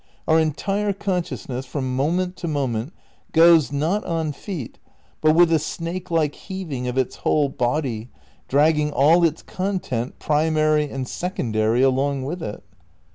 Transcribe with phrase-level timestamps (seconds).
[0.27, 2.91] Our entire consciousness, from moment to moment,
[3.33, 4.79] goes, not on feet,
[5.21, 8.09] but with a snake Kke heaving of its whole body,
[8.47, 12.63] dragging all its content, pri mary and secondary, along with it.